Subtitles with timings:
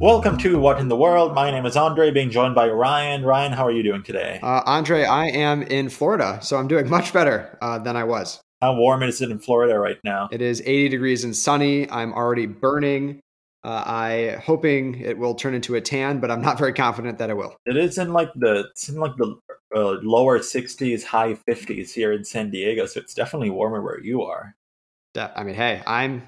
[0.00, 1.34] Welcome to What in the World.
[1.34, 3.24] My name is A'ndre, being joined by Ryan.
[3.24, 4.38] Ryan, how are you doing today?
[4.40, 8.40] Uh, A'ndre, I am in Florida, so I'm doing much better uh, than I was.
[8.62, 10.28] How warm is it in Florida right now?
[10.30, 11.90] It is 80 degrees and sunny.
[11.90, 13.18] I'm already burning.
[13.64, 17.28] Uh, I hoping it will turn into a tan, but I'm not very confident that
[17.28, 17.56] it will.
[17.66, 19.36] It is in like the it's in like the
[19.74, 24.22] uh, lower 60s, high 50s here in San Diego, so it's definitely warmer where you
[24.22, 24.54] are.
[25.16, 26.22] I mean, hey, I'm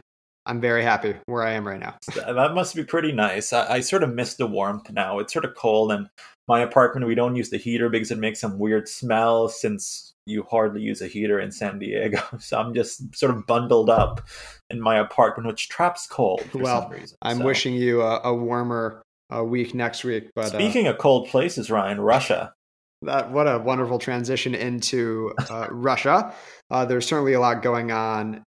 [0.51, 1.97] I'm very happy where I am right now.
[2.17, 3.53] that must be pretty nice.
[3.53, 5.21] I, I, sort of miss the warmth now.
[5.21, 6.09] It's sort of cold, and
[6.49, 9.49] my apartment we don't use the heater because it makes some weird smell.
[9.49, 13.89] Since you hardly use a heater in San Diego, so I'm just sort of bundled
[13.89, 14.27] up
[14.71, 16.43] in my apartment, which traps cold.
[16.51, 17.17] For well, some reason.
[17.23, 17.45] I'm so.
[17.45, 20.31] wishing you a, a warmer uh, week next week.
[20.35, 22.55] But speaking uh, of cold places, Ryan, Russia.
[23.03, 26.35] That what a wonderful transition into uh, Russia.
[26.73, 28.43] Uh, there's certainly a lot going on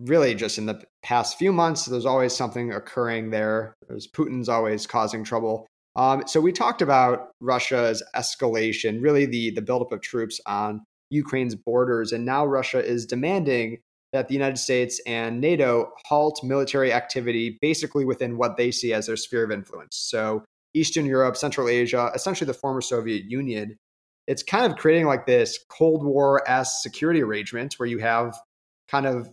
[0.00, 3.74] really just in the past few months, there's always something occurring there.
[3.88, 5.66] There's Putin's always causing trouble.
[5.96, 11.54] Um, so we talked about Russia's escalation, really the the buildup of troops on Ukraine's
[11.54, 13.78] borders, and now Russia is demanding
[14.12, 19.06] that the United States and NATO halt military activity, basically within what they see as
[19.06, 19.96] their sphere of influence.
[19.96, 23.76] So Eastern Europe, Central Asia, essentially the former Soviet Union.
[24.26, 28.38] It's kind of creating like this Cold War esque security arrangement where you have
[28.88, 29.30] kind of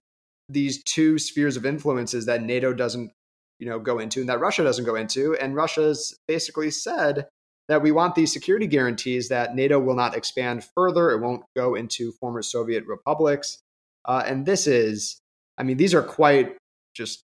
[0.50, 3.12] these two spheres of influences that NATO doesn't,
[3.60, 5.36] you know, go into and that Russia doesn't go into.
[5.36, 7.28] And Russia's basically said
[7.68, 11.12] that we want these security guarantees that NATO will not expand further.
[11.12, 13.60] It won't go into former Soviet republics.
[14.06, 15.20] Uh, and this is,
[15.58, 16.58] I mean, these are quite
[16.94, 17.24] just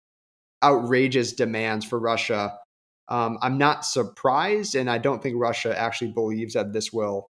[0.62, 2.58] outrageous demands for Russia.
[3.08, 7.28] Um, I'm not surprised, and I don't think Russia actually believes that this will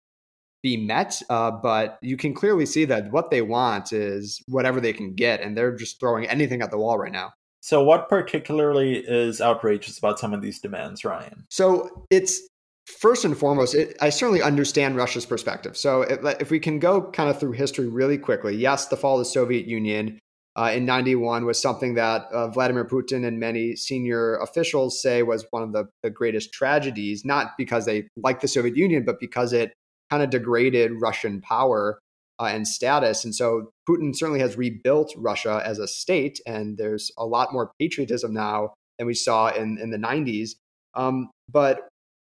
[0.63, 1.21] be met.
[1.29, 5.41] Uh, but you can clearly see that what they want is whatever they can get,
[5.41, 7.33] and they're just throwing anything at the wall right now.
[7.61, 11.45] So, what particularly is outrageous about some of these demands, Ryan?
[11.49, 12.41] So, it's
[12.87, 15.77] first and foremost, it, I certainly understand Russia's perspective.
[15.77, 19.15] So, it, if we can go kind of through history really quickly, yes, the fall
[19.15, 20.19] of the Soviet Union.
[20.55, 25.47] Uh, in 91 was something that uh, Vladimir Putin and many senior officials say was
[25.49, 29.51] one of the, the greatest tragedies, not because they like the Soviet Union, but because
[29.51, 29.73] it
[30.13, 31.97] kind of degraded Russian power
[32.39, 33.25] uh, and status.
[33.25, 37.71] And so Putin certainly has rebuilt Russia as a state, and there's a lot more
[37.79, 40.51] patriotism now than we saw in, in the 90s.
[40.93, 41.87] Um, but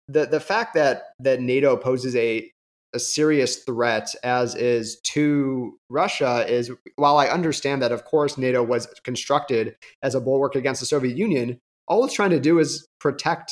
[0.08, 2.50] the, the fact that, that NATO poses a,
[2.94, 8.64] a serious threat, as is to Russia, is while I understand that, of course, NATO
[8.64, 11.59] was constructed as a bulwark against the Soviet Union,
[11.90, 13.52] all it's trying to do is protect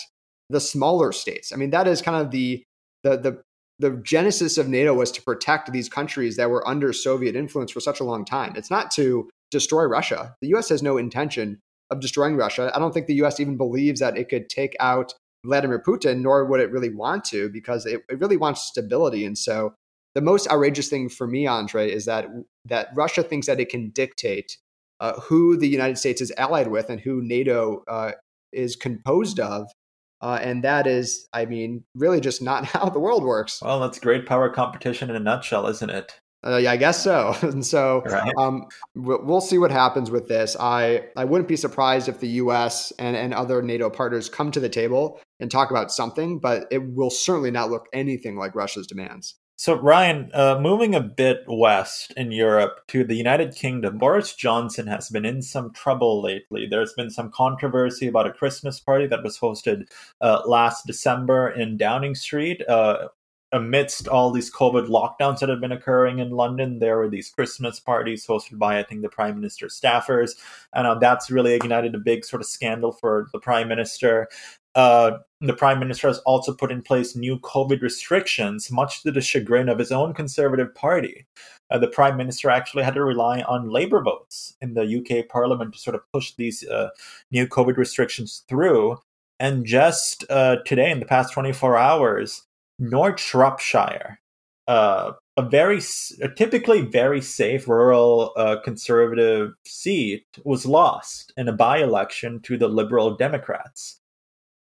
[0.50, 1.51] the smaller states.
[1.51, 2.63] I mean, that is kind of the
[3.03, 3.41] the the
[3.83, 7.81] the genesis of NATO was to protect these countries that were under Soviet influence for
[7.81, 8.53] such a long time.
[8.55, 10.33] It's not to destroy Russia.
[10.41, 12.71] The US has no intention of destroying Russia.
[12.73, 15.13] I don't think the US even believes that it could take out
[15.45, 19.25] Vladimir Putin, nor would it really want to, because it, it really wants stability.
[19.25, 19.73] And so
[20.15, 22.27] the most outrageous thing for me, A'ndre, is that
[22.65, 24.57] that Russia thinks that it can dictate
[25.01, 28.13] uh, who the United States is allied with and who NATO uh,
[28.53, 29.69] is composed of
[30.23, 33.61] uh, and that is, I mean, really just not how the world works.
[33.61, 36.19] Well, that's great power competition in a nutshell, isn't it?
[36.45, 37.35] Uh, yeah, I guess so.
[37.41, 38.33] And so right.
[38.38, 40.56] um, we'll see what happens with this.
[40.59, 42.91] I, I wouldn't be surprised if the U.S.
[43.00, 46.81] and, and other NATO partners come to the table and talk about something, but it
[46.94, 49.35] will certainly not look anything like Russia's demands.
[49.56, 54.88] So, Ryan, uh, moving a bit west in Europe to the United Kingdom, Boris Johnson
[54.88, 56.66] has been in some trouble lately.
[56.66, 59.86] There's been some controversy about a Christmas party that was hosted
[60.22, 62.68] uh, last December in Downing Street.
[62.68, 63.09] Uh,
[63.53, 67.80] amidst all these COVID lockdowns that have been occurring in London, there were these Christmas
[67.80, 70.31] parties hosted by, I think, the Prime Minister's staffers.
[70.74, 74.28] And uh, that's really ignited a big sort of scandal for the Prime Minister.
[74.74, 75.19] Uh,
[75.50, 79.70] the prime minister has also put in place new COVID restrictions, much to the chagrin
[79.70, 81.26] of his own Conservative Party.
[81.70, 85.74] Uh, the prime minister actually had to rely on Labour votes in the UK Parliament
[85.74, 86.90] to sort of push these uh,
[87.31, 89.00] new COVID restrictions through.
[89.40, 92.44] And just uh, today, in the past 24 hours,
[92.80, 94.19] North Shropshire,
[94.68, 95.81] uh, a very
[96.22, 102.57] a typically very safe rural uh, conservative seat, was lost in a by election to
[102.57, 104.00] the Liberal Democrats.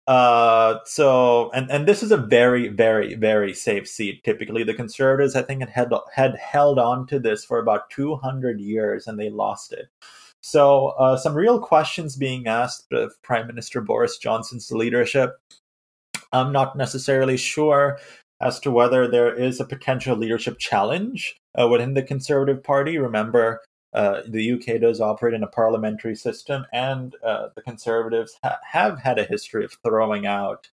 [0.08, 4.24] Uh, so and and this is a very very very safe seat.
[4.24, 8.62] Typically, the conservatives I think had had held on to this for about two hundred
[8.62, 9.88] years, and they lost it.
[10.42, 15.32] So uh, some real questions being asked of Prime Minister Boris Johnson's leadership.
[16.32, 18.00] I'm not necessarily sure
[18.40, 22.98] as to whether there is a potential leadership challenge uh, within the Conservative Party.
[22.98, 23.62] Remember,
[23.98, 29.00] uh, the UK does operate in a parliamentary system, and uh, the Conservatives ha- have
[29.00, 30.70] had a history of throwing out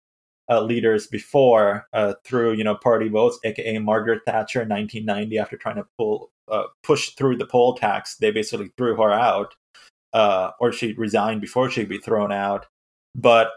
[0.50, 5.56] uh, leaders before uh, through you know party votes, aka Margaret Thatcher in 1990 after
[5.56, 9.53] trying to pull uh, push through the poll tax, they basically threw her out,
[10.59, 12.65] or she resigned before she'd be thrown out.
[13.13, 13.51] But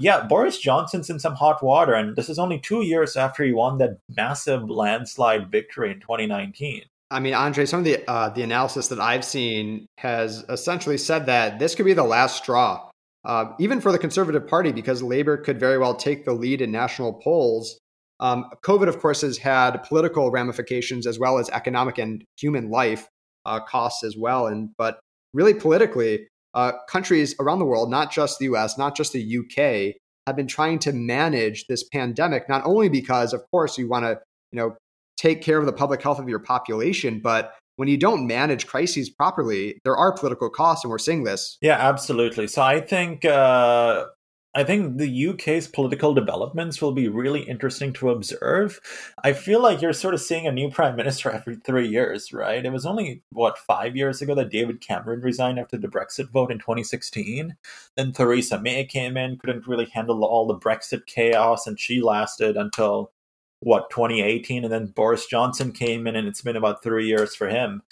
[0.00, 3.52] yeah, Boris Johnson's in some hot water, and this is only two years after he
[3.52, 6.82] won that massive landslide victory in 2019.
[7.10, 11.26] I mean, A'ndre, some of the uh, the analysis that I've seen has essentially said
[11.26, 12.90] that this could be the last straw,
[13.24, 16.70] uh, even for the Conservative Party, because Labor could very well take the lead in
[16.70, 17.78] national polls.
[18.20, 23.08] Um, COVID, of course, has had political ramifications as well as economic and human life
[23.46, 24.46] uh, costs as well.
[24.46, 25.00] And but
[25.32, 29.94] really politically, uh, countries around the world, not just the US, not just the UK,
[30.26, 34.20] have been trying to manage this pandemic, not only because, of course, you want to,
[34.52, 34.76] you know,
[35.18, 39.08] take care of the public health of your population, but when you don't manage crises
[39.08, 41.58] properly, there are political costs, and we're seeing this.
[41.60, 42.48] Yeah, absolutely.
[42.48, 44.06] So I think uh,
[44.54, 48.80] I think the UK's political developments will be really interesting to observe.
[49.22, 52.64] I feel like you're sort of seeing a new prime minister every three years, right?
[52.64, 56.50] It was only, what, five years ago that David Cameron resigned after the Brexit vote
[56.50, 57.56] in 2016.
[57.96, 62.56] Then Theresa May came in, couldn't really handle all the Brexit chaos, and she lasted
[62.56, 63.12] until,
[63.60, 64.64] what, 2018.
[64.64, 67.82] And then Boris Johnson came in, and it's been about three years for him.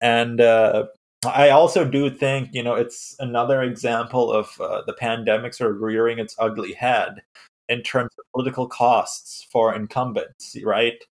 [0.00, 0.86] And uh,
[1.26, 5.80] I also do think, you know, it's another example of uh, the pandemic sort of
[5.80, 7.22] rearing its ugly head
[7.68, 11.02] in terms of political costs for incumbents, right?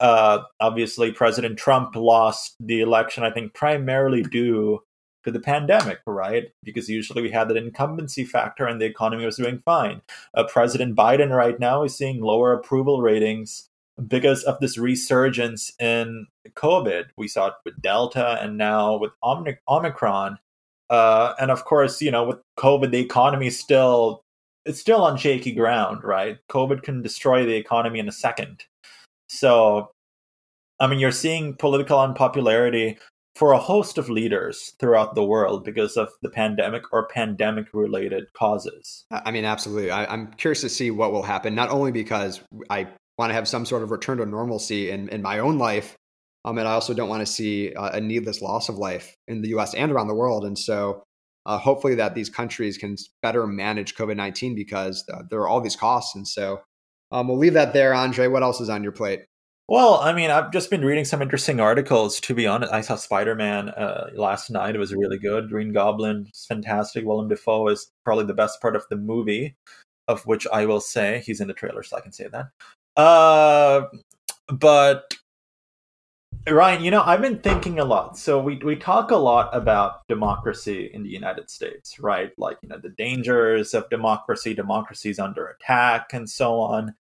[0.00, 4.82] Uh, obviously, President Trump lost the election, I think, primarily due
[5.24, 6.52] to the pandemic, right?
[6.62, 10.02] Because usually we had that incumbency factor and the economy was doing fine.
[10.34, 13.68] Uh, President Biden right now is seeing lower approval ratings
[14.06, 16.26] because of this resurgence in
[16.56, 17.06] COVID.
[17.16, 20.38] We saw it with Delta and now with Omicron.
[20.90, 24.22] Uh, and of course, you know, with COVID, the economy is still
[24.64, 26.38] it's still on shaky ground, right?
[26.50, 28.64] COVID can destroy the economy in a second.
[29.28, 29.90] So,
[30.80, 32.98] I mean, you're seeing political unpopularity
[33.36, 38.32] for a host of leaders throughout the world because of the pandemic or pandemic related
[38.32, 39.04] causes.
[39.10, 39.90] I mean, absolutely.
[39.90, 42.40] I, am curious to see what will happen, not only because
[42.70, 42.86] I
[43.18, 45.96] want to have some sort of return to normalcy in, in my own life.
[46.44, 49.42] Um, and I also don't want to see uh, a needless loss of life in
[49.42, 50.44] the US and around the world.
[50.44, 51.02] And so
[51.46, 55.60] uh, hopefully that these countries can better manage COVID 19 because uh, there are all
[55.60, 56.14] these costs.
[56.14, 56.60] And so
[57.10, 58.30] um, we'll leave that there, A'ndre.
[58.30, 59.20] What else is on your plate?
[59.66, 62.20] Well, I mean, I've just been reading some interesting articles.
[62.20, 64.74] To be honest, I saw Spider Man uh, last night.
[64.74, 65.48] It was really good.
[65.48, 67.06] Green Goblin is fantastic.
[67.06, 69.56] Willem Dafoe is probably the best part of the movie,
[70.06, 72.50] of which I will say he's in the trailer, so I can say that.
[73.00, 73.86] Uh,
[74.48, 75.14] but
[76.46, 78.18] Ryan, you know, I've been thinking a lot.
[78.18, 82.32] So we we talk a lot about democracy in the United States, right?
[82.36, 86.94] Like, you know, the dangers of democracy, democracy's under attack and so on.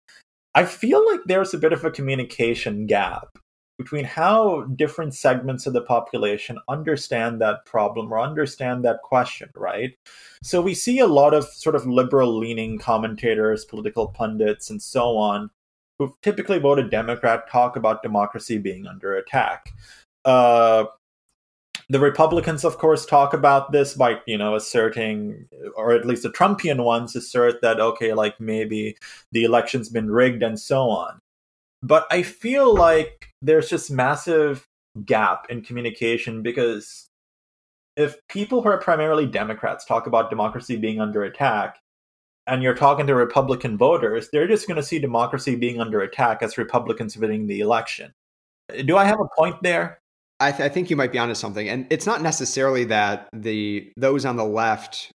[0.54, 3.38] I feel like there's a bit of a communication gap
[3.78, 9.92] between how different segments of the population understand that problem or understand that question, right?
[10.42, 15.16] So we see a lot of sort of liberal leaning commentators, political pundits, and so
[15.16, 15.50] on
[15.98, 19.72] who typically voted Democrat talk about democracy being under attack.
[20.24, 20.84] Uh,
[21.88, 26.30] the Republicans, of course, talk about this by, you know, asserting, or at least the
[26.30, 28.96] Trumpian ones assert that, okay, like maybe
[29.32, 31.20] the election's been rigged and so on.
[31.82, 34.66] But I feel like there's just massive
[35.04, 37.08] gap in communication because
[37.96, 41.78] if people who are primarily Democrats talk about democracy being under attack,
[42.46, 46.42] and you're talking to Republican voters, they're just going to see democracy being under attack
[46.42, 48.12] as Republicans winning the election.
[48.84, 50.01] Do I have a point there?
[50.42, 53.92] I, th- I think you might be onto something, and it's not necessarily that the
[53.96, 55.12] those on the left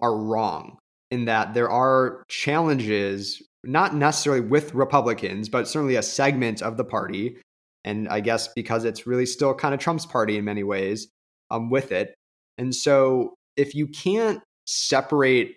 [0.00, 0.78] are wrong
[1.10, 6.84] in that there are challenges, not necessarily with Republicans, but certainly a segment of the
[6.84, 7.38] party,
[7.84, 11.08] and I guess because it's really still kind of Trump's party in many ways,
[11.50, 12.14] um, with it,
[12.56, 15.56] and so if you can't separate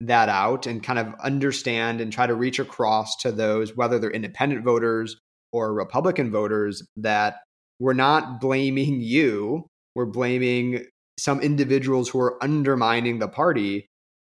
[0.00, 4.10] that out and kind of understand and try to reach across to those, whether they're
[4.10, 5.16] independent voters
[5.52, 7.36] or Republican voters, that
[7.78, 10.84] we're not blaming you, we're blaming
[11.18, 13.86] some individuals who are undermining the party.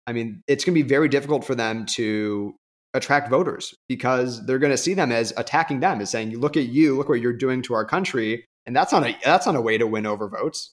[0.06, 2.54] I mean, it's going to be very difficult for them to
[2.94, 6.66] attract voters because they're going to see them as attacking them, as saying, "Look at
[6.66, 9.60] you, look what you're doing to our country," and that's not a that's not a
[9.60, 10.72] way to win over votes.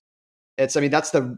[0.58, 1.38] It's, I mean, that's the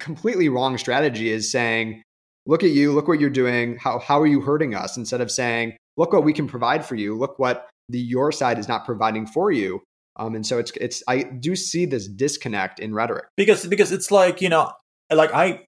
[0.00, 1.30] completely wrong strategy.
[1.30, 2.02] Is saying,
[2.48, 3.76] look at you, look what you're doing.
[3.76, 4.96] How, how are you hurting us?
[4.96, 7.16] Instead of saying, look what we can provide for you.
[7.16, 9.80] Look what the your side is not providing for you.
[10.18, 14.10] Um, and so it's it's I do see this disconnect in rhetoric because because it's
[14.10, 14.72] like you know
[15.10, 15.64] like I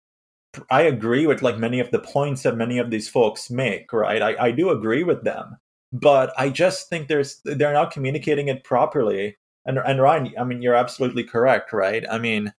[0.70, 4.20] I agree with like many of the points that many of these folks make, right?
[4.20, 5.58] I, I do agree with them,
[5.92, 9.36] but I just think there's they're not communicating it properly.
[9.64, 12.04] And and Ryan, I mean, you're absolutely correct, right?
[12.10, 12.52] I mean,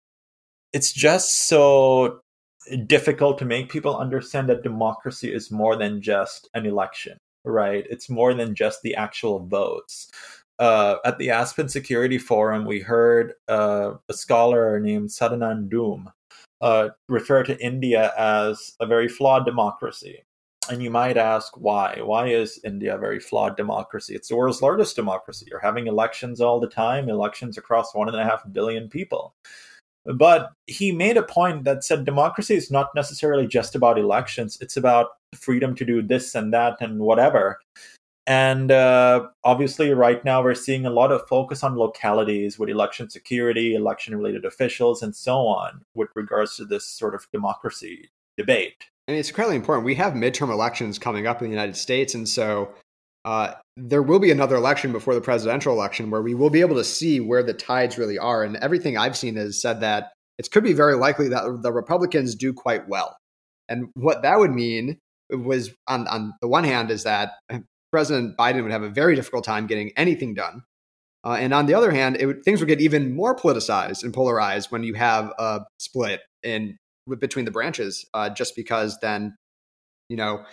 [0.72, 2.20] it's just so
[2.86, 7.84] difficult to make people understand that democracy is more than just an election, right?
[7.90, 10.10] It's more than just the actual votes.
[10.60, 16.12] Uh, at the Aspen Security Forum, we heard uh, a scholar named Sadanand Dhume
[16.60, 20.22] uh, refer to India as a very flawed democracy.
[20.68, 22.00] And you might ask why?
[22.02, 24.14] Why is India a very flawed democracy?
[24.14, 25.46] It's the world's largest democracy.
[25.50, 29.34] You're having elections all the time, elections across one and a half billion people.
[30.04, 34.76] But he made a point that said democracy is not necessarily just about elections, it's
[34.76, 37.58] about freedom to do this and that and whatever.
[38.30, 43.10] And uh, obviously, right now, we're seeing a lot of focus on localities with election
[43.10, 48.84] security, election related officials, and so on, with regards to this sort of democracy debate.
[49.08, 49.84] And it's incredibly important.
[49.84, 52.14] We have midterm elections coming up in the United States.
[52.14, 52.72] And so
[53.24, 56.76] uh, there will be another election before the presidential election where we will be able
[56.76, 58.44] to see where the tides really are.
[58.44, 62.36] And everything I've seen has said that it could be very likely that the Republicans
[62.36, 63.16] do quite well.
[63.68, 64.98] And what that would mean
[65.30, 67.32] was, on, on the one hand, is that
[67.90, 70.62] President Biden would have a very difficult time getting anything done.
[71.24, 74.70] Uh, and on the other hand, would, things would get even more politicized and polarized
[74.70, 76.78] when you have a split in
[77.18, 79.36] between the branches, uh, just because then,
[80.08, 80.44] you know,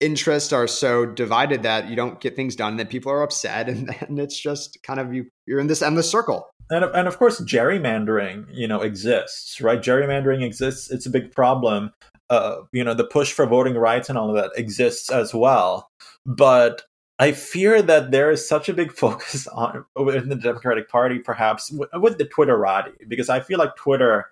[0.00, 3.94] interests are so divided that you don't get things done, then people are upset, and,
[4.00, 6.48] and it's just kind of you you're in this endless circle.
[6.70, 9.80] And and of course, gerrymandering, you know, exists, right?
[9.80, 10.90] Gerrymandering exists.
[10.90, 11.92] It's a big problem
[12.30, 15.87] uh, you know the push for voting rights and all of that exists as well
[16.36, 16.82] but
[17.18, 21.70] i fear that there is such a big focus on within the democratic party perhaps
[21.72, 24.26] with, with the twitterati because i feel like twitter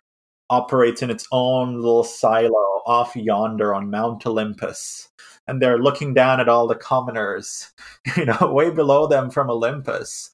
[0.48, 5.08] operates in its own little silo off yonder on mount olympus
[5.48, 7.72] and they're looking down at all the commoners
[8.16, 10.30] you know way below them from olympus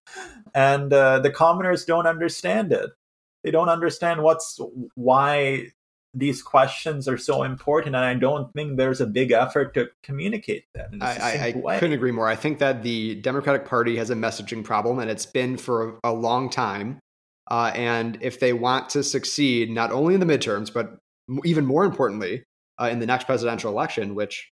[0.55, 2.91] and uh, the commoners don't understand it.
[3.43, 4.61] They don't understand what's
[4.95, 5.69] why
[6.15, 10.65] these questions are so important and i don't think there's a big effort to communicate
[10.75, 10.99] them.
[11.01, 12.29] I, I, I couldn't agree more.
[12.29, 16.11] I think that the democratic party has a messaging problem and it's been for a,
[16.11, 16.99] a long time.
[17.51, 20.97] Uh, and if they want to succeed not only in the midterms but
[21.45, 22.45] even more importantly
[22.81, 24.51] uh, in the next presidential election which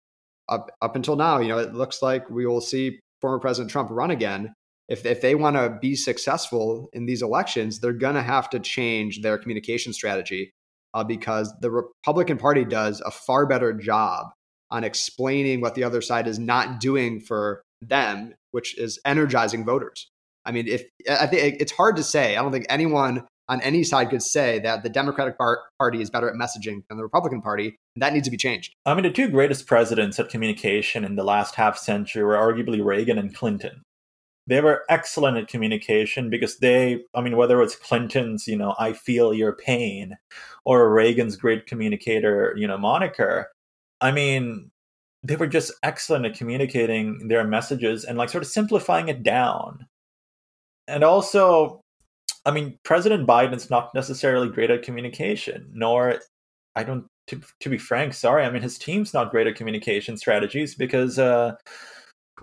[0.48, 3.88] up, up until now you know it looks like we will see former president trump
[3.90, 4.54] run again.
[4.88, 8.60] If, if they want to be successful in these elections they're going to have to
[8.60, 10.52] change their communication strategy
[10.94, 14.26] uh, because the Republican Party does a far better job
[14.70, 20.10] on explaining what the other side is not doing for them, which is energizing voters.
[20.44, 23.82] I mean, if I think it's hard to say, I don't think anyone on any
[23.82, 27.76] side could say that the Democratic Party is better at messaging than the Republican Party,
[27.94, 28.74] and that needs to be changed.
[28.84, 32.84] I mean, the two greatest presidents at communication in the last half century were arguably
[32.84, 33.82] Reagan and Clinton
[34.48, 38.92] they were excellent at communication because they i mean whether it's clinton's you know i
[38.92, 40.16] feel your pain
[40.64, 43.48] or reagan's great communicator you know moniker
[44.00, 44.70] i mean
[45.22, 49.86] they were just excellent at communicating their messages and like sort of simplifying it down.
[50.86, 51.80] And also
[52.46, 56.20] i mean president biden's not necessarily great at communication nor
[56.76, 60.16] i don't to, to be frank sorry i mean his team's not great at communication
[60.16, 61.54] strategies because uh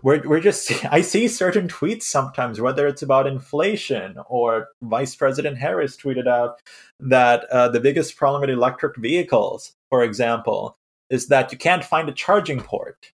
[0.03, 5.57] we're, we're just i see certain tweets sometimes whether it's about inflation or vice president
[5.57, 6.61] harris tweeted out
[6.99, 10.77] that uh, the biggest problem with electric vehicles for example
[11.09, 13.11] is that you can't find a charging port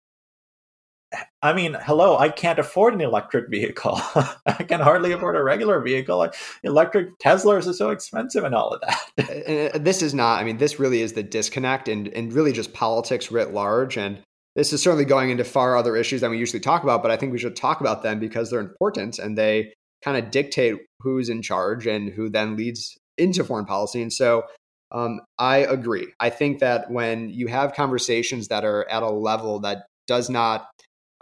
[1.41, 3.99] I mean, hello, I can't afford an electric vehicle.
[4.45, 6.29] I can hardly afford a regular vehicle.
[6.63, 9.83] Electric Teslas are so expensive and all of that.
[9.83, 13.31] this is not, I mean, this really is the disconnect and, and really just politics
[13.31, 13.97] writ large.
[13.97, 14.19] And
[14.55, 17.17] this is certainly going into far other issues than we usually talk about, but I
[17.17, 21.29] think we should talk about them because they're important and they kind of dictate who's
[21.29, 24.01] in charge and who then leads into foreign policy.
[24.01, 24.43] And so
[24.91, 26.07] um, I agree.
[26.19, 30.67] I think that when you have conversations that are at a level that does not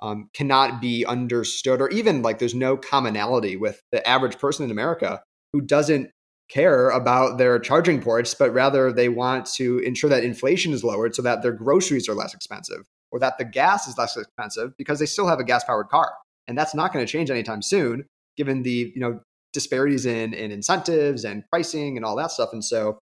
[0.02, 4.72] um, cannot be understood, or even like there's no commonality with the average person in
[4.72, 5.22] America
[5.52, 6.10] who doesn't
[6.50, 11.14] care about their charging ports, but rather they want to ensure that inflation is lowered
[11.14, 15.00] so that their groceries are less expensive or that the gas is less expensive because
[15.00, 16.14] they still have a gas powered car.
[16.48, 18.06] And that's not going to change anytime soon,
[18.38, 19.20] given the you know
[19.54, 22.50] disparities in, in incentives and pricing and all that stuff.
[22.54, 23.00] And so,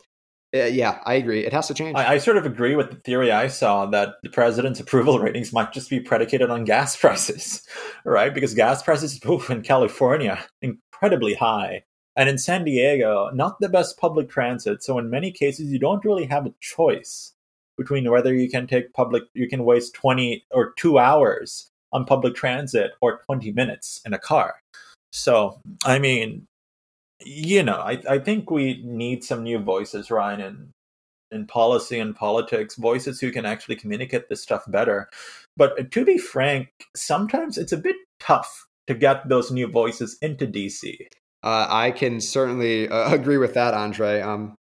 [0.54, 1.44] uh, yeah, I agree.
[1.44, 1.96] It has to change.
[1.96, 5.52] I, I, sort of agree with the theory I saw that the president's approval ratings
[5.52, 7.66] might just be predicated on gas prices,
[8.04, 8.32] right?
[8.32, 11.84] Because gas prices oof, in California incredibly high.
[12.16, 14.84] And in San Diego, not the best public transit.
[14.84, 17.33] So in many cases, you don't really have a choice
[17.76, 22.34] between whether you can take public, you can waste 20 or two hours on public
[22.34, 24.60] transit or 20 minutes in a car.
[25.12, 26.46] So, I mean,
[27.24, 30.70] you know, I, I think we need some new voices, Ryan, in,
[31.30, 35.08] in policy and politics, voices who can actually communicate this stuff better.
[35.56, 40.46] But to be frank, sometimes it's a bit tough to get those new voices into
[40.46, 40.96] DC.
[41.42, 44.24] Uh, I can certainly uh, agree with that, A'ndre.
[44.24, 44.56] Um,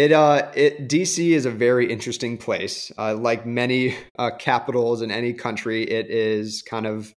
[0.00, 2.90] it, uh, it DC is a very interesting place.
[2.96, 7.14] Uh, like many uh, capitals in any country, it is kind of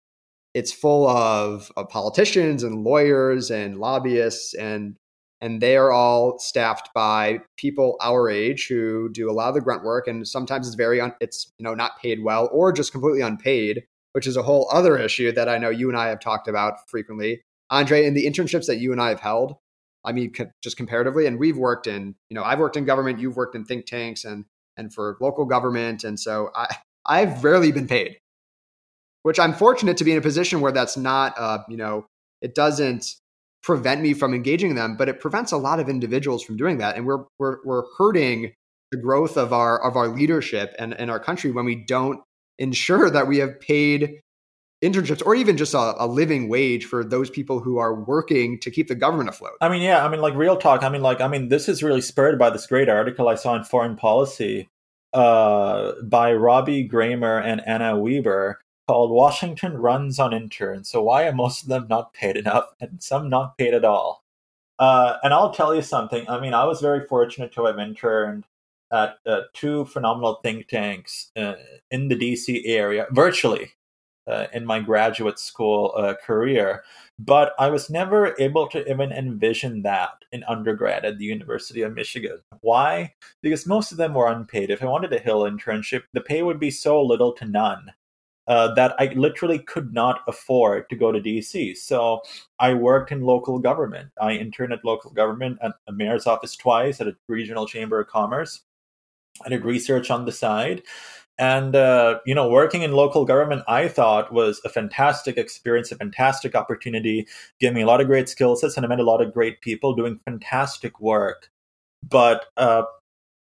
[0.53, 4.97] it's full of, of politicians and lawyers and lobbyists and
[5.39, 9.61] and they are all staffed by people our age who do a lot of the
[9.61, 12.91] grunt work and sometimes it's very un- it's you know not paid well or just
[12.91, 16.19] completely unpaid which is a whole other issue that i know you and i have
[16.19, 19.55] talked about frequently A'ndre in the internships that you and i have held
[20.05, 20.31] i mean
[20.61, 23.65] just comparatively and we've worked in you know i've worked in government you've worked in
[23.65, 24.45] think tanks and
[24.77, 26.67] and for local government and so i
[27.05, 28.17] i've rarely been paid
[29.23, 32.05] which i'm fortunate to be in a position where that's not uh, you know
[32.41, 33.15] it doesn't
[33.63, 36.95] prevent me from engaging them, but it prevents a lot of individuals from doing that.
[36.95, 38.53] And we're we're we're hurting
[38.91, 42.21] the growth of our of our leadership and, and our country when we don't
[42.59, 44.19] ensure that we have paid
[44.83, 48.69] internships or even just a, a, living wage for those people who are working to
[48.69, 49.53] keep the government afloat.
[49.61, 50.83] I mean, yeah, I mean, like real talk.
[50.83, 53.55] I mean, like, I mean, this is really spurred by this great article I saw
[53.55, 54.69] in Foreign Policy
[55.13, 60.89] uh, by Robbie Gramer and Anna Weber called Washington Runs on Interns.
[60.89, 64.23] So why are most of them not paid enough and some not paid at all?
[64.79, 66.27] Uh, and I'll tell you something.
[66.27, 68.43] I mean, I was very fortunate to have interned
[68.91, 71.53] at uh, two phenomenal think tanks uh,
[71.89, 73.71] in the DC area, virtually
[74.27, 76.83] uh, in my graduate school uh, career.
[77.19, 81.93] But I was never able to even envision that in undergrad at the University of
[81.93, 82.39] Michigan.
[82.61, 83.13] Why?
[83.41, 84.69] Because most of them were unpaid.
[84.69, 87.91] If I wanted a Hill internship, the pay would be so little to none
[88.47, 91.77] uh, that I literally could not afford to go to DC.
[91.77, 92.21] So
[92.59, 94.09] I worked in local government.
[94.19, 98.07] I interned at local government at a mayor's office twice, at a regional chamber of
[98.07, 98.61] commerce.
[99.45, 100.83] I did research on the side.
[101.39, 105.95] And, uh, you know, working in local government, I thought was a fantastic experience, a
[105.95, 107.27] fantastic opportunity,
[107.59, 109.61] gave me a lot of great skill sets, and I met a lot of great
[109.61, 111.49] people doing fantastic work.
[112.07, 112.83] But uh,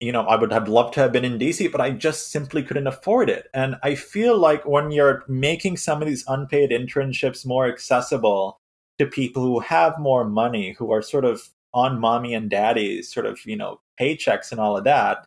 [0.02, 2.64] you know, I would have loved to have been in DC, but I just simply
[2.64, 3.46] couldn't afford it.
[3.54, 8.58] And I feel like when you're making some of these unpaid internships more accessible
[8.98, 13.26] to people who have more money, who are sort of on mommy and daddy's sort
[13.26, 15.24] of, you know, paychecks and all of that,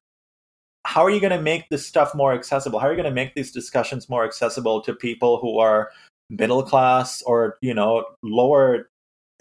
[0.86, 2.80] how are you going to make this stuff more accessible?
[2.80, 5.89] How are you going to make these discussions more accessible to people who are
[6.30, 8.89] middle class or, you know, lower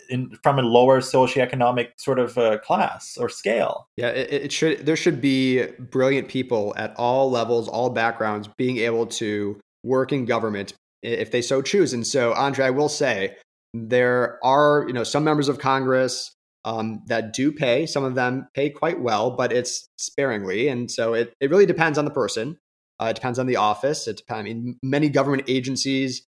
[0.08, 3.88] in, from a lower socioeconomic sort of uh, class or scale.
[3.96, 4.84] Yeah, it, it, should.
[4.84, 10.24] There should be brilliant people at all levels, all backgrounds, being able to work in
[10.24, 11.92] government if they so choose.
[11.92, 13.36] And so, A'ndre, I will say
[13.72, 16.33] there are you know some members of Congress
[16.64, 17.86] um, that do pay.
[17.86, 21.98] Some of them pay quite well, but it's sparingly, and so it it really depends
[21.98, 22.58] on the person.
[23.00, 24.06] Uh, it depends on the office.
[24.06, 24.40] It depends.
[24.40, 26.26] I mean, many government agencies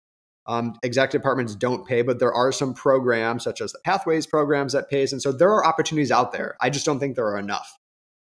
[0.46, 4.72] um, executive departments don't pay, but there are some programs such as the Pathways programs
[4.72, 6.56] that pays, and so there are opportunities out there.
[6.60, 7.78] I just don't think there are enough.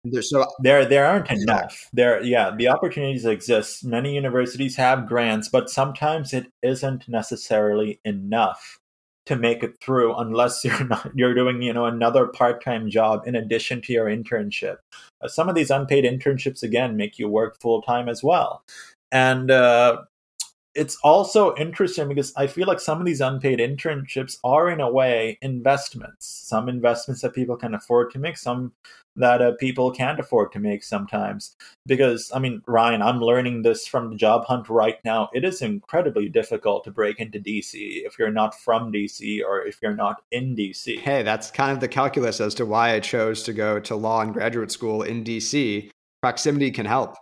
[0.05, 1.89] There's so there there aren't enough.
[1.93, 3.85] There, yeah, the opportunities exist.
[3.85, 8.81] Many universities have grants, but sometimes it isn't necessarily enough
[9.27, 13.35] to make it through unless you're not you're doing you know another part-time job in
[13.35, 14.77] addition to your internship.
[15.21, 18.63] Uh, some of these unpaid internships again make you work full time as well,
[19.11, 20.03] and uh,
[20.75, 24.91] it's also interesting because I feel like some of these unpaid internships are, in a
[24.91, 26.27] way, investments.
[26.27, 28.73] Some investments that people can afford to make, some
[29.15, 31.55] that uh, people can't afford to make sometimes.
[31.85, 35.29] Because, I mean, Ryan, I'm learning this from the job hunt right now.
[35.35, 39.79] It is incredibly difficult to break into DC if you're not from DC or if
[39.83, 41.01] you're not in DC.
[41.01, 44.23] Hey, that's kind of the calculus as to why I chose to go to law
[44.23, 45.91] and graduate school in DC.
[46.23, 47.17] Proximity can help.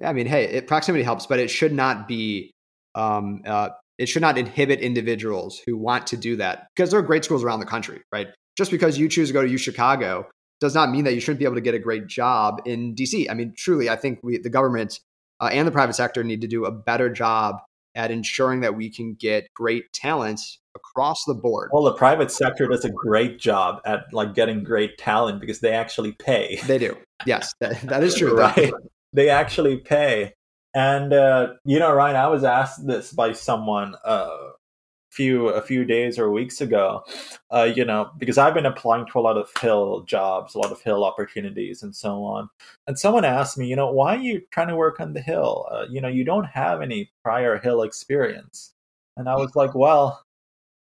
[0.00, 2.52] Yeah, I mean, hey, it, proximity helps, but it should not be
[2.94, 7.02] um, uh, it should not inhibit individuals who want to do that because there are
[7.02, 8.28] great schools around the country, right?
[8.56, 10.28] Just because you choose to go to U Chicago
[10.60, 13.30] does not mean that you shouldn't be able to get a great job in DC.
[13.30, 15.00] I mean, truly, I think we, the government
[15.40, 17.56] uh, and the private sector need to do a better job
[17.94, 20.40] at ensuring that we can get great talent
[20.74, 21.70] across the board.
[21.72, 25.72] Well, the private sector does a great job at like getting great talent because they
[25.72, 26.60] actually pay.
[26.66, 26.96] They do.
[27.26, 28.36] Yes, that, that is true.
[28.38, 28.72] right.
[29.12, 30.34] They actually pay.
[30.78, 34.52] And uh, you know, Ryan, I was asked this by someone uh, a
[35.10, 37.02] few a few days or weeks ago,
[37.50, 40.70] uh, you know, because I've been applying to a lot of Hill jobs, a lot
[40.70, 42.48] of Hill opportunities, and so on.
[42.86, 45.66] And someone asked me, you know, why are you trying to work on the Hill?
[45.68, 48.72] Uh, you know, you don't have any prior Hill experience.
[49.16, 50.24] And I was like, well,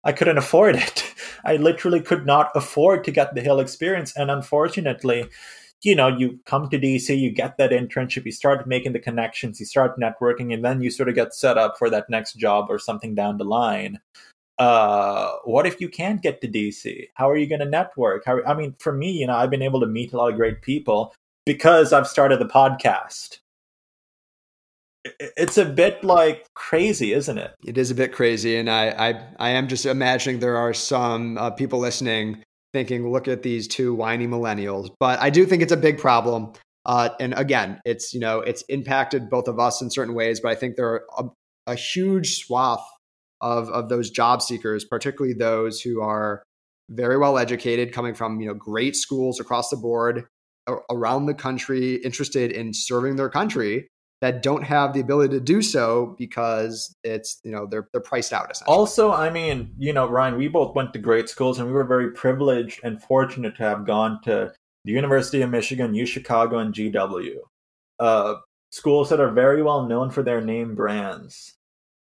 [0.03, 1.15] I couldn't afford it.
[1.45, 5.31] I literally could not afford to get the Hill experience, and unfortunately
[5.85, 9.61] you know, you come to DC, you get that internship, you start making the connections,
[9.61, 12.67] you start networking, and then you sort of get set up for that next job
[12.69, 14.01] or something down the line.
[14.59, 17.09] Uh, what if you can't get to DC?
[17.15, 18.25] How are you going to network?
[18.25, 20.37] How, I mean, for me, you know, I've been able to meet a lot of
[20.37, 23.39] great people because I've started the podcast.
[25.21, 27.55] It's a bit like crazy, isn't it?
[27.67, 31.37] It is a bit crazy, and I, I, I am just imagining there are some
[31.37, 32.43] uh, people listening
[32.75, 34.91] thinking, look at these two whiny millennials.
[35.01, 36.53] But I do think it's a big problem.
[36.85, 40.51] Uh, and again, it's you know it's impacted both of us in certain ways, but
[40.51, 41.25] I think there are a,
[41.73, 42.87] a huge swath
[43.41, 46.43] of of those job seekers, particularly those who are
[46.91, 50.27] very well educated, coming from you know great schools across the board
[50.91, 53.89] around the country, interested in serving their country,
[54.25, 58.33] that don't have the ability to do so because it's you know they're they're priced
[58.33, 58.51] out.
[58.67, 61.85] Also, I mean, you know, Ryan, we both went to great schools, and we were
[61.85, 64.51] very privileged and fortunate to have gone to
[64.87, 67.35] the University of Michigan, U Chicago, and GW,
[68.01, 68.37] uh,
[68.71, 71.57] schools that are very well known for their name brands.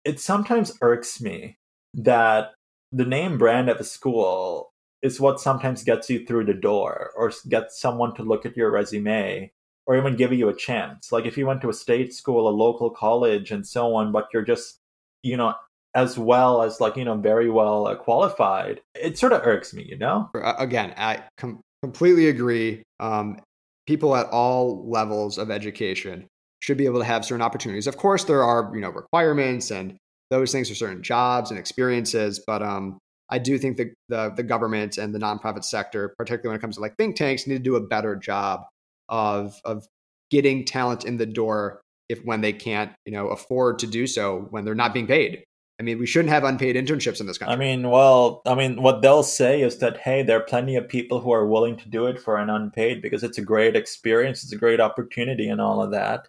[0.04, 1.58] It sometimes irks me
[1.96, 2.52] that
[2.92, 7.34] the name brand of a school is what sometimes gets you through the door or
[7.50, 9.52] gets someone to look at your resume
[9.88, 11.12] or even give you a chance.
[11.12, 14.28] Like if you went to a state school, a local college, and so on, but
[14.34, 14.80] you're just,
[15.24, 15.54] you know,
[15.94, 19.84] as well as like, you know, very well uh, qualified, it sort of irks me,
[19.84, 20.30] you know?
[20.58, 22.84] Again, I com- completely agree.
[23.00, 23.40] Um,
[23.88, 26.28] people at all levels of education
[26.60, 27.88] should be able to have certain opportunities.
[27.88, 29.96] Of course, there are, you know, requirements and
[30.32, 32.98] those things are certain jobs and experiences, but um,
[33.30, 36.76] I do think the, the, the government and the nonprofit sector, particularly when it comes
[36.76, 38.62] to like think tanks, need to do a better job
[39.10, 39.88] of of
[40.32, 44.48] getting talent in the door if when they can't you know afford to do so
[44.50, 45.44] when they're not being paid.
[45.80, 47.54] I mean we shouldn't have unpaid internships in this country.
[47.54, 50.88] i mean well i mean what they'll say is that hey there are plenty of
[50.88, 54.42] people who are willing to do it for an unpaid because it's a great experience
[54.42, 56.28] it's a great opportunity and all of that.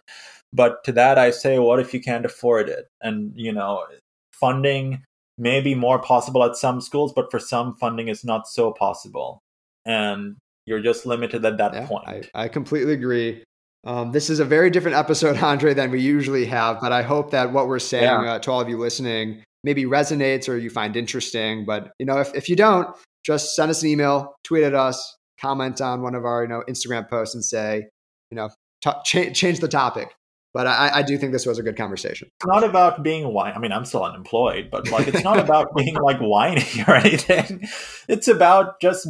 [0.51, 2.87] But to that i say what if you can't afford it?
[3.01, 3.85] And you know
[4.33, 5.03] funding
[5.37, 9.41] may be more possible at some schools but for some funding is not so possible.
[9.85, 10.35] And
[10.67, 12.07] you're just limited at that yeah, point.
[12.07, 13.43] I, I completely agree.
[13.83, 17.31] Um, this is a very different episode, A'ndre, than we usually have, but I hope
[17.31, 18.33] that what we're saying yeah.
[18.33, 21.65] uh, to all of you listening maybe resonates or you find interesting.
[21.65, 22.87] But you know, if, if you don't,
[23.25, 26.63] just send us an email, tweet at us, comment on one of our you know
[26.69, 27.87] Instagram posts, and say,
[28.31, 28.49] you know,
[28.81, 30.13] t- cha- change the topic.
[30.53, 32.29] But I, I, do think this was a good conversation.
[32.39, 33.53] It's not about being whiny.
[33.53, 37.67] I mean, I'm still unemployed, but like, it's not about being like whiny or anything.
[38.07, 39.07] It's about just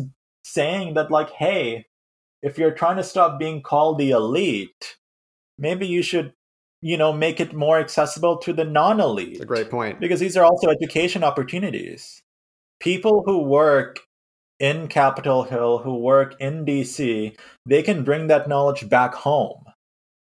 [0.53, 1.85] saying that like hey
[2.41, 4.97] if you're trying to stop being called the elite
[5.57, 6.33] maybe you should
[6.81, 9.41] you know make it more accessible to the non-elite.
[9.41, 9.99] A great point.
[9.99, 12.21] Because these are also education opportunities.
[12.79, 13.99] People who work
[14.59, 19.63] in capitol hill who work in dc they can bring that knowledge back home.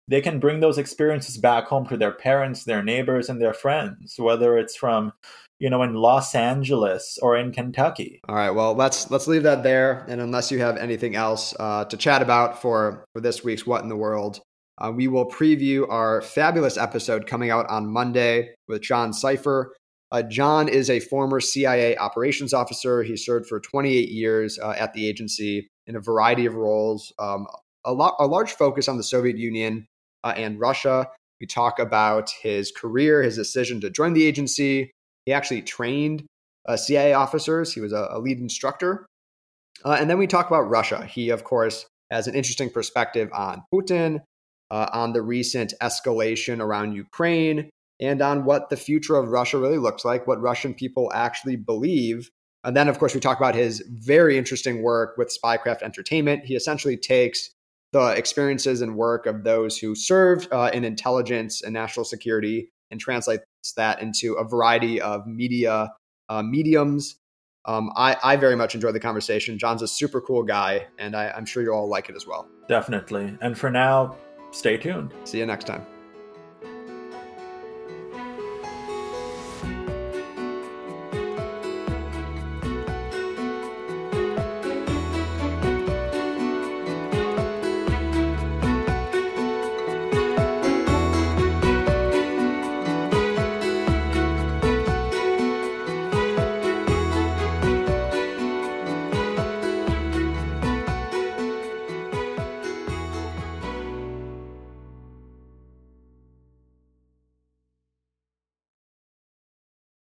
[0.08, 4.16] They can bring those experiences back home to their parents their neighbors and their friends
[4.18, 5.14] whether it's from
[5.60, 8.20] you know, in Los Angeles or in Kentucky.
[8.28, 8.52] All right.
[8.52, 10.06] Well, let's let's leave that there.
[10.10, 13.84] And unless you have anything else uh, to chat about for for this week's What
[13.84, 14.42] in the World,
[14.78, 19.68] uh, we will preview our fabulous episode coming out on Monday with John Sipher.
[20.12, 23.04] Uh, John is a former CIA operations officer.
[23.04, 27.14] He served for 28 years uh, at the agency in a variety of roles.
[27.20, 27.48] Um,
[27.84, 29.88] a, lot, a large focus on the Soviet Union
[30.24, 31.08] uh, and Russia.
[31.42, 34.92] We talk about his career, his decision to join the agency,
[35.26, 36.26] he actually trained
[36.68, 37.74] uh, CIA officers.
[37.74, 39.06] He was a, a lead instructor.
[39.84, 41.06] Uh, and then we talk about Russia.
[41.06, 44.22] He, of course, has an interesting perspective on Putin,
[44.72, 49.78] uh, on the recent escalation around Ukraine, and on what the future of Russia really
[49.78, 52.30] looks like, what Russian people actually believe.
[52.64, 56.46] And then, of course, we talk about his very interesting work with Spycraft Entertainment.
[56.46, 57.52] He essentially takes
[57.92, 63.00] the experiences and work of those who served uh, in intelligence and national security and
[63.00, 63.44] translates
[63.78, 65.92] that into a variety of media
[66.30, 67.16] uh, mediums.
[67.66, 69.58] Um, I, I very much enjoyed the conversation.
[69.58, 72.48] John's a super cool guy, and I, I'm sure you all like it as well.
[72.68, 73.36] Definitely.
[73.42, 74.16] And for now,
[74.52, 75.14] stay tuned.
[75.24, 75.86] See you next time.